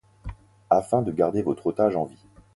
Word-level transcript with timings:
afin 0.71 1.03
de 1.03 1.11
garder 1.11 1.43
votre 1.43 1.67
otage 1.67 1.95
en 1.95 2.05
vie. 2.05 2.25